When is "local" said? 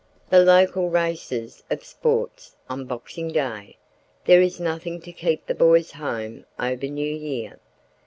0.43-0.89